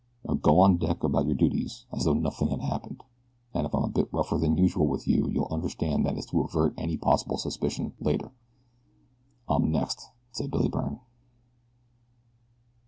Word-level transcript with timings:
Now 0.27 0.33
go 0.33 0.59
on 0.61 0.77
deck 0.77 1.03
about 1.03 1.27
your 1.27 1.35
duties 1.35 1.85
as 1.93 2.05
though 2.05 2.15
nothing 2.15 2.47
had 2.47 2.61
happened, 2.61 3.03
and 3.53 3.67
if 3.67 3.75
I'm 3.75 3.83
a 3.83 3.87
bit 3.87 4.11
rougher 4.11 4.39
than 4.39 4.57
usual 4.57 4.87
with 4.87 5.07
you 5.07 5.29
you'll 5.29 5.47
understand 5.51 6.07
that 6.07 6.17
it's 6.17 6.25
to 6.31 6.41
avert 6.41 6.73
any 6.75 6.97
possible 6.97 7.37
suspicion 7.37 7.93
later." 7.99 8.31
"I'm 9.47 9.69
next," 9.71 10.07
said 10.31 10.49
Billy 10.49 10.69
Byrne. 10.69 11.01